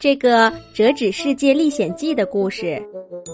[0.00, 2.80] 这个《折纸世界历险记》的故事，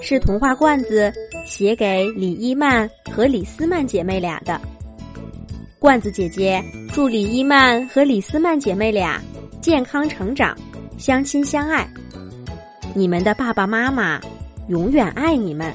[0.00, 1.12] 是童话罐子
[1.44, 4.58] 写给李伊曼和李斯曼姐妹俩的。
[5.78, 9.20] 罐子姐姐祝李伊曼和李斯曼姐妹俩
[9.60, 10.56] 健康成长，
[10.96, 11.86] 相亲相爱。
[12.94, 14.18] 你们的爸爸妈妈
[14.68, 15.70] 永远爱你们。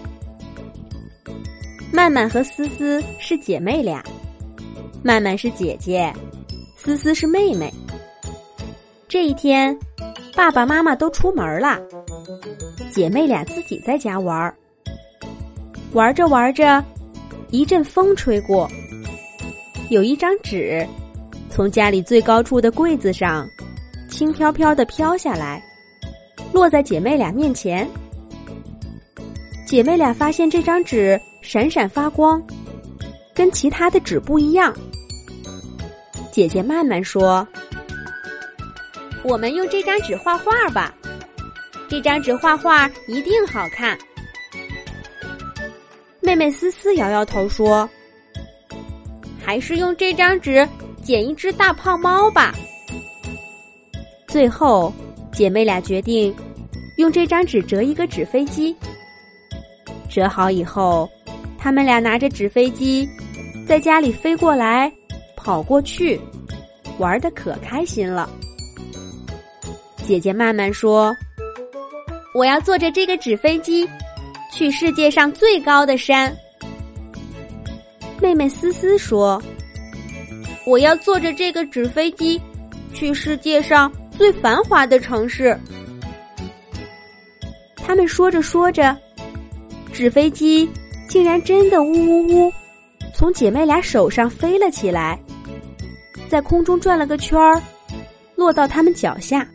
[1.94, 4.04] 曼曼和思思是姐妹俩，
[5.04, 6.12] 曼曼是姐姐，
[6.76, 7.72] 思思是妹妹。
[9.08, 9.78] 这一天。
[10.40, 11.78] 爸爸妈妈都出门了，
[12.90, 14.56] 姐妹俩自己在家玩。
[15.92, 16.82] 玩着玩着，
[17.50, 18.66] 一阵风吹过，
[19.90, 20.88] 有一张纸
[21.50, 23.46] 从家里最高处的柜子上
[24.10, 25.62] 轻飘飘的飘下来，
[26.54, 27.86] 落在姐妹俩面前。
[29.68, 32.42] 姐妹俩发现这张纸闪闪发光，
[33.36, 34.74] 跟其他的纸不一样。
[36.32, 37.46] 姐姐慢慢说。
[39.24, 40.94] 我们用这张纸画画吧，
[41.90, 43.98] 这张纸画画一定好看。
[46.22, 47.90] 妹妹思思摇摇头说
[49.44, 50.68] ：“还是用这张纸
[51.04, 52.54] 剪一只大胖猫吧。”
[54.28, 54.94] 最后，
[55.32, 56.34] 姐妹俩决定
[56.98, 58.76] 用这张纸折一个纸飞机。
[60.10, 61.10] 折好以后，
[61.58, 63.10] 她们俩拿着纸飞机，
[63.68, 64.92] 在家里飞过来、
[65.36, 66.20] 跑过去，
[67.00, 68.30] 玩的可开心了。
[70.10, 71.16] 姐姐曼曼说
[72.34, 73.88] ：“我要坐着这个纸飞机，
[74.52, 76.36] 去世界上最高的山。”
[78.20, 79.40] 妹妹思思说
[80.66, 82.42] ：“我要坐着这个纸飞机，
[82.92, 85.56] 去世界上最繁华的城市。”
[87.78, 88.98] 他们说着说着，
[89.94, 90.68] 纸飞机
[91.08, 92.52] 竟然真的呜呜呜，
[93.14, 95.20] 从姐妹俩手上飞了起来，
[96.28, 97.62] 在空中转了个圈儿，
[98.36, 99.48] 落到他们脚下。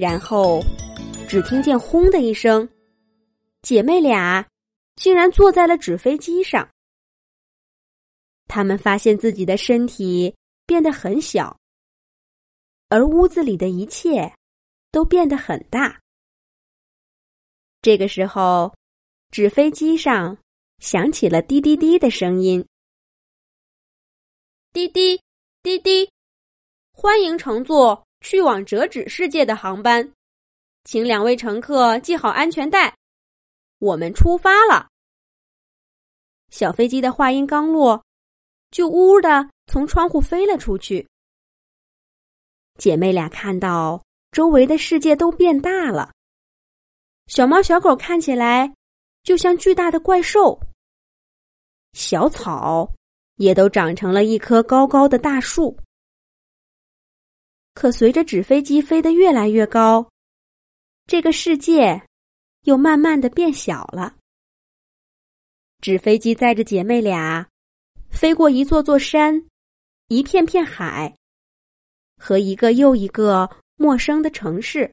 [0.00, 0.62] 然后，
[1.28, 2.66] 只听见“轰”的一声，
[3.60, 4.48] 姐妹俩
[4.96, 6.66] 竟然坐在了纸飞机上。
[8.48, 10.34] 他们发现自己的身体
[10.64, 11.54] 变得很小，
[12.88, 14.34] 而屋子里的一切
[14.90, 16.00] 都变得很大。
[17.82, 18.74] 这个时候，
[19.30, 20.38] 纸飞机上
[20.78, 22.66] 响起了“滴滴滴”的声音
[24.72, 25.20] ：“滴滴
[25.62, 26.10] 滴滴，
[26.90, 30.12] 欢迎乘坐。”去往折纸世界的航班，
[30.84, 32.94] 请两位乘客系好安全带。
[33.78, 34.88] 我们出发了。
[36.50, 38.04] 小飞机的话音刚落，
[38.70, 41.08] 就呜呜的从窗户飞了出去。
[42.76, 46.12] 姐妹俩看到周围的世界都变大了，
[47.26, 48.74] 小猫小狗看起来
[49.22, 50.60] 就像巨大的怪兽，
[51.92, 52.92] 小草
[53.36, 55.76] 也都长成了一棵高高的大树。
[57.72, 60.10] 可随着纸飞机飞得越来越高，
[61.06, 62.06] 这个世界
[62.62, 64.16] 又慢慢的变小了。
[65.80, 67.48] 纸飞机载着姐妹俩，
[68.10, 69.48] 飞过一座座山，
[70.08, 71.16] 一片片海，
[72.18, 74.92] 和一个又一个陌生的城市，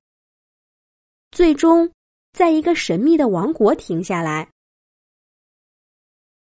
[1.32, 1.92] 最终
[2.32, 4.50] 在一个神秘的王国停下来。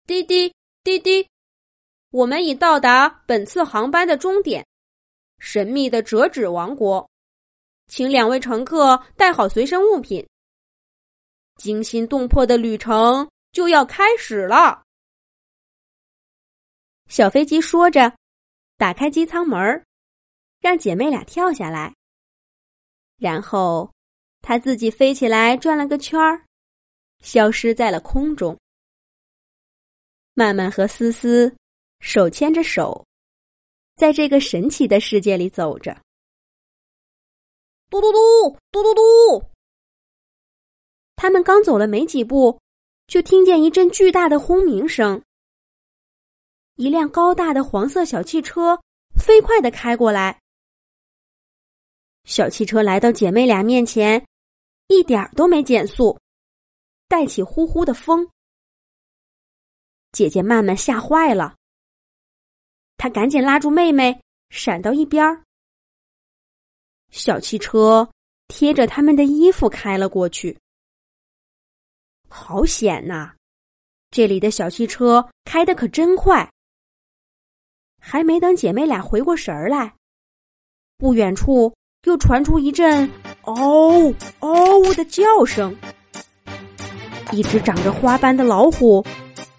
[0.06, 1.28] 滴滴滴滴，
[2.11, 4.66] 我们已到达本次航班的终点。
[5.43, 7.11] 神秘的折纸王国，
[7.89, 10.25] 请两位乘客带好随身物品。
[11.57, 14.85] 惊心动魄的旅程就要开始了。
[17.09, 18.17] 小飞机说着，
[18.77, 19.85] 打开机舱门，
[20.61, 21.93] 让姐妹俩跳下来。
[23.19, 23.93] 然后，
[24.43, 26.47] 他自己飞起来转了个圈儿，
[27.19, 28.57] 消失在了空中。
[30.35, 31.53] 曼曼和思思
[31.99, 33.05] 手牵着手。
[33.97, 35.97] 在这个神奇的世界里走着，
[37.89, 39.45] 嘟嘟嘟嘟嘟嘟。
[41.15, 42.61] 他们刚走了没几步，
[43.07, 45.23] 就听见一阵巨大的轰鸣声。
[46.77, 48.81] 一辆高大的黄色小汽车
[49.15, 50.41] 飞快的开过来。
[52.25, 54.27] 小汽车来到姐妹俩面前，
[54.88, 56.19] 一点都没减速，
[57.09, 58.29] 带起呼呼的风。
[60.12, 61.55] 姐姐曼曼吓坏了。
[63.02, 64.16] 他赶紧拉住妹妹，
[64.50, 65.43] 闪到一边儿。
[67.10, 68.08] 小汽车
[68.46, 70.56] 贴着他们的衣服开了过去，
[72.28, 73.32] 好险呐！
[74.12, 76.49] 这里的小汽车开的可真快。
[77.99, 79.93] 还没等姐妹俩回过神儿来，
[80.96, 83.10] 不远处又传出一阵
[83.43, 85.76] “嗷嗷”的叫声。
[87.32, 89.04] 一只长着花斑的老虎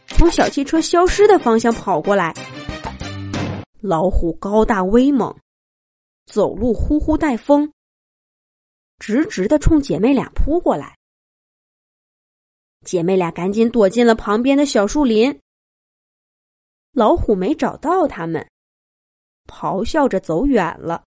[0.08, 2.34] 从小汽车消失的方向跑过来。
[3.86, 5.38] 老虎高大威猛，
[6.26, 7.74] 走路呼呼带风，
[8.98, 10.98] 直直的冲姐妹俩扑过来。
[12.86, 15.38] 姐妹俩赶紧躲进了旁边的小树林。
[16.94, 18.50] 老虎没找到他们，
[19.48, 21.04] 咆哮着走远了。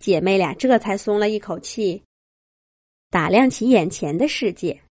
[0.00, 2.02] 姐妹俩这才松了一口气，
[3.08, 4.82] 打量起眼前的世界。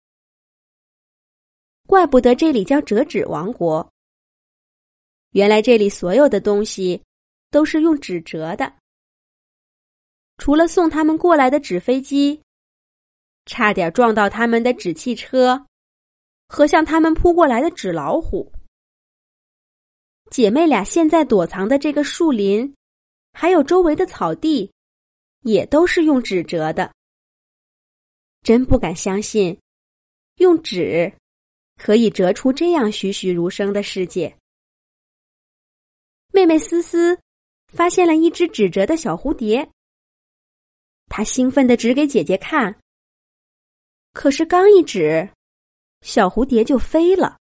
[1.86, 3.92] 怪不得这里叫折纸王国。
[5.36, 7.04] 原来这里所有的东西
[7.52, 8.74] 都是用纸折的，
[10.38, 12.42] 除了送他们过来的纸飞机，
[13.46, 15.68] 差点撞到他们的纸汽车，
[16.48, 18.50] 和向他们扑过来的纸老虎。
[20.32, 22.74] 姐妹俩现在躲藏的这个树林，
[23.34, 24.72] 还有周围的草地，
[25.42, 26.94] 也都是用纸折的。
[28.42, 29.60] 真不敢相信，
[30.38, 31.12] 用纸。
[31.76, 34.34] 可以折出这样栩栩如生的世界。
[36.46, 37.20] 妹妹思思
[37.70, 39.68] 发现了一只纸折的小蝴蝶，
[41.08, 42.80] 她兴奋的指给姐姐看。
[44.14, 45.28] 可是刚一指，
[46.02, 47.40] 小蝴蝶就飞了。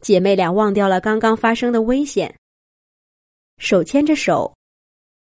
[0.00, 2.36] 姐妹俩忘掉了刚刚发生的危险，
[3.58, 4.52] 手牵着手，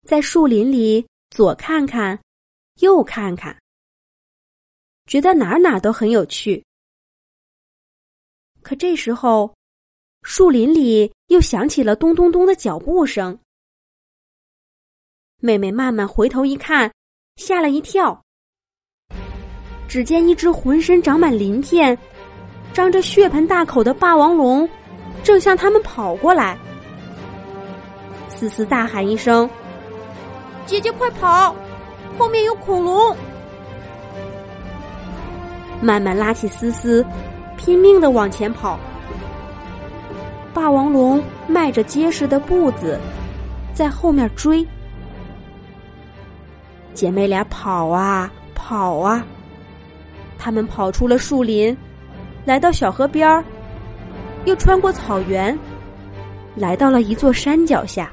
[0.08, 2.18] 在树林里左看看，
[2.76, 3.60] 右看看，
[5.06, 6.64] 觉得哪哪都很有趣。
[8.62, 9.54] 可这时候，
[10.22, 13.36] 树林里又响起了咚咚咚的脚步声。
[15.40, 16.90] 妹妹慢慢回头一看，
[17.36, 18.22] 吓了一跳。
[19.88, 21.98] 只见一只浑身长满鳞片、
[22.72, 24.66] 张着血盆大口的霸王龙，
[25.24, 26.56] 正向他们跑过来。
[28.28, 29.48] 思思大喊一声
[30.64, 31.54] ：“姐姐快跑，
[32.16, 33.14] 后面有恐龙！”
[35.82, 37.04] 慢慢拉起思思。
[37.58, 38.78] 拼命的往前跑，
[40.54, 42.98] 霸王龙迈着结实的步子，
[43.72, 44.66] 在后面追。
[46.92, 49.24] 姐妹俩跑啊跑啊，
[50.38, 51.76] 他们跑出了树林，
[52.44, 53.42] 来到小河边儿，
[54.44, 55.58] 又穿过草原，
[56.54, 58.10] 来到了一座山脚下。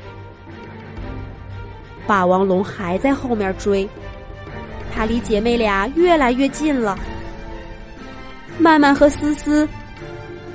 [2.08, 3.88] 霸王龙还在后面追，
[4.94, 6.98] 它离姐妹俩越来越近了。
[8.58, 9.68] 曼曼和思思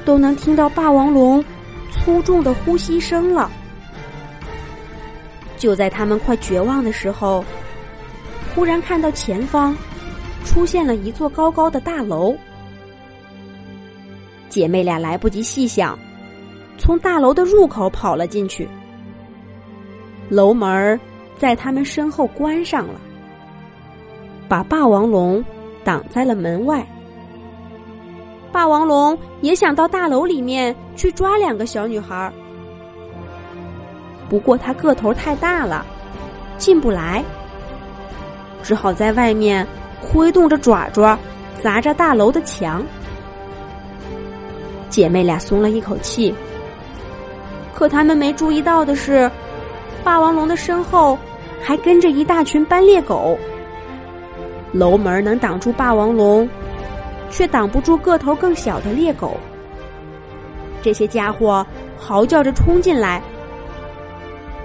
[0.05, 1.45] 都能听到霸王龙
[1.95, 3.51] 粗重的呼吸声了。
[5.57, 7.43] 就在他们快绝望的时候，
[8.55, 9.75] 忽然看到前方
[10.45, 12.37] 出现了一座高高的大楼。
[14.51, 15.99] 姐妹俩来不及细想，
[16.77, 18.69] 从大楼的入口跑了进去。
[20.29, 21.01] 楼门
[21.39, 23.01] 在他们身后关上了，
[24.49, 25.43] 把霸王龙
[25.83, 26.87] 挡在了门外。
[28.55, 32.33] 霸王龙也想到大楼里面去抓两个小女孩，
[34.29, 35.85] 不过它个头太大了，
[36.57, 37.25] 进不来，
[38.63, 39.67] 只好在外面
[40.01, 41.19] 挥动着爪爪，
[41.61, 42.81] 砸着大楼的墙。
[44.89, 46.33] 姐妹俩松了一口气，
[47.75, 49.29] 可他们没注意到的是，
[50.05, 51.19] 霸王龙的身后
[51.61, 53.37] 还跟着一大群斑鬣狗。
[54.71, 56.49] 楼门能挡住霸王龙。
[57.35, 59.37] 却挡不住个头更小的猎狗。
[60.81, 61.67] 这些家伙
[61.99, 63.21] 嚎叫着冲进来，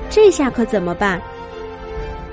[0.08, 1.20] 这下可怎么办？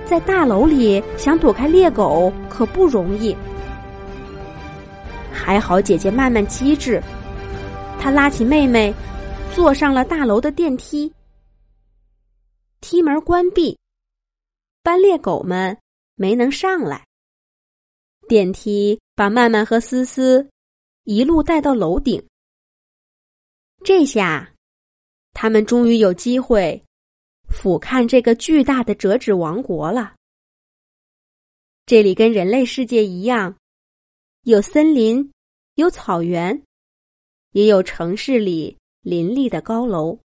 [0.04, 3.34] 在大楼里想躲开猎狗可不容易。
[5.32, 7.02] 还好姐姐慢慢机智，
[7.98, 8.92] 她拉起妹妹，
[9.54, 11.10] 坐上了大楼的电梯。
[12.82, 13.78] 梯门关闭，
[14.82, 15.74] 班猎狗们
[16.14, 17.05] 没能上来。
[18.28, 20.50] 电梯把曼曼和思思
[21.04, 22.24] 一路带到楼顶。
[23.84, 24.52] 这下，
[25.32, 26.82] 他们终于有机会
[27.48, 30.14] 俯瞰这个巨大的折纸王国了。
[31.84, 33.56] 这里跟人类世界一样，
[34.42, 35.30] 有森林，
[35.76, 36.60] 有草原，
[37.52, 40.18] 也有城市里林立的高楼。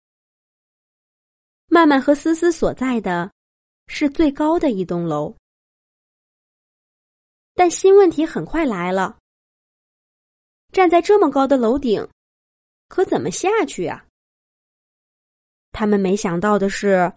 [1.68, 3.30] 曼曼和思思所在的，
[3.88, 5.36] 是最高的一栋楼。
[7.60, 9.18] 但新问题很快来了。
[10.72, 12.08] 站在这么高的楼顶，
[12.88, 14.06] 可怎么下去啊？
[15.74, 17.12] 他们没想到的是，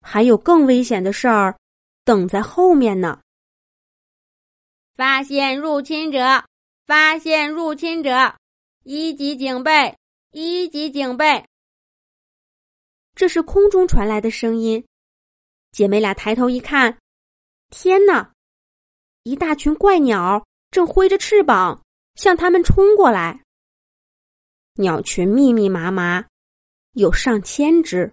[0.00, 1.58] 还有更危险的事儿
[2.02, 3.20] 等在后面呢。
[4.96, 6.46] 发现入侵者！
[6.86, 8.38] 发现入侵者！
[8.84, 9.98] 一级警备！
[10.30, 11.46] 一级警备！
[13.14, 14.82] 这是空中传来的声音。
[15.72, 16.96] 姐妹俩抬头一看，
[17.68, 18.32] 天哪！
[19.24, 21.82] 一大群怪鸟正挥着翅膀
[22.14, 23.42] 向他们冲过来。
[24.74, 26.26] 鸟群密密麻麻，
[26.92, 28.12] 有上千只，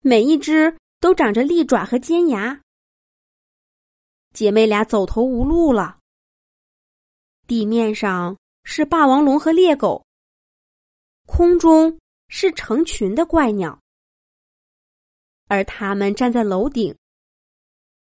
[0.00, 2.62] 每一只都长着利爪和尖牙。
[4.32, 5.98] 姐妹俩走投无路了。
[7.48, 10.06] 地面上是霸王龙和猎狗，
[11.26, 13.80] 空中是成群的怪鸟，
[15.48, 16.96] 而他们站在楼顶，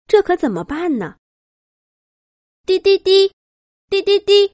[0.08, 1.16] 这可怎么办呢？
[2.70, 3.32] 滴滴滴，
[3.88, 4.52] 滴滴滴，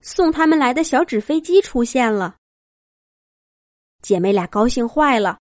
[0.00, 2.36] 送他们来的小纸飞机出现了。
[4.00, 5.38] 姐妹俩高兴坏了，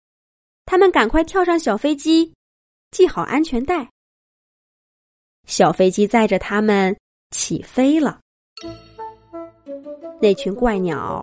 [0.65, 2.33] 她们赶快跳上小飞机，
[2.93, 3.91] 系好安全带。
[5.47, 6.99] 小飞机载着他们
[7.33, 8.21] 起飞了。
[10.23, 11.23] 那群怪鸟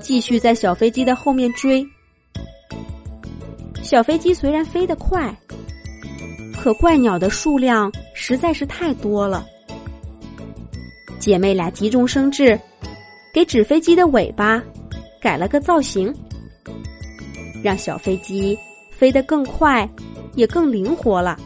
[0.00, 1.86] 继续在小飞机的后面追。
[3.82, 5.38] 小飞机虽然飞得快，
[6.64, 9.46] 可怪鸟的数量实在是太多了。
[11.18, 12.58] 姐妹俩急中生智，
[13.34, 14.64] 给纸飞机的尾巴
[15.20, 16.10] 改了个造型，
[17.62, 18.58] 让小飞机
[18.90, 19.86] 飞得更快，
[20.36, 21.38] 也更灵活了。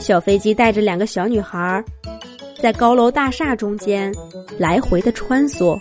[0.00, 1.84] 小飞机带着两个小女孩，
[2.60, 4.12] 在高楼大厦中间
[4.58, 5.78] 来回的穿梭，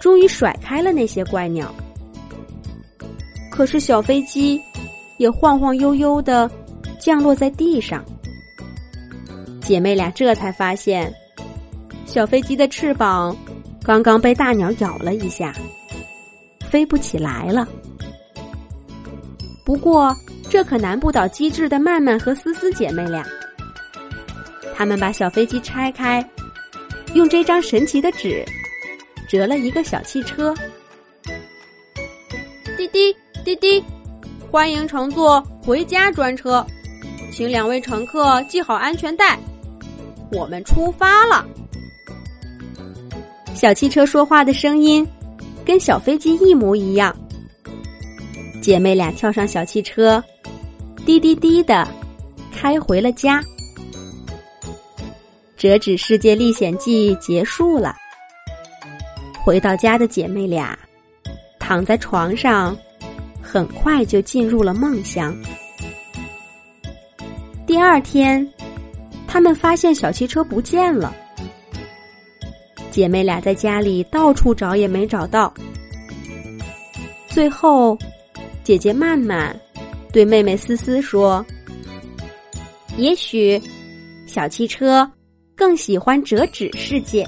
[0.00, 1.70] 终于甩开了那些怪鸟。
[3.50, 4.58] 可是小飞机
[5.18, 6.50] 也晃晃悠悠的
[6.98, 8.04] 降落在地上。
[9.60, 11.12] 姐妹俩这才发现，
[12.06, 13.36] 小飞机的翅膀
[13.82, 15.52] 刚刚被大鸟咬了一下，
[16.68, 17.68] 飞不起来了。
[19.64, 20.14] 不过。
[20.50, 23.26] 这可难不倒机智的曼曼和思思姐妹俩。
[24.76, 26.24] 他们把小飞机拆开，
[27.14, 28.44] 用这张神奇的纸
[29.28, 30.54] 折了一个小汽车。
[32.76, 33.82] 滴滴滴滴，
[34.54, 36.64] 欢迎乘坐回家专车，
[37.32, 39.36] 请两位乘客系好安全带，
[40.30, 41.44] 我们出发了。
[43.52, 45.04] 小汽车说话的声音
[45.64, 47.12] 跟小飞机一模一样。
[48.62, 50.22] 姐妹俩跳上小汽车。
[51.04, 51.88] 滴滴滴的，
[52.52, 53.42] 开回了家。
[55.56, 57.96] 折纸世界历险记结束了。
[59.44, 60.78] 回到家的姐妹俩，
[61.58, 62.76] 躺在床上，
[63.54, 65.32] 很快就进入了梦乡。
[67.64, 68.44] 第二天，
[69.28, 71.14] 他们发现小汽车不见了。
[72.90, 75.54] 姐妹俩在家里到处找也没找到。
[77.28, 77.96] 最后，
[78.64, 79.56] 姐姐曼曼。
[80.12, 81.44] 对妹妹思思说
[82.98, 83.62] ：“也许，
[84.26, 85.08] 小汽车
[85.54, 87.24] 更喜欢折纸世界。”